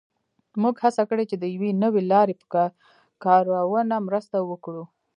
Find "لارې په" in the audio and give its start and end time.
2.11-2.61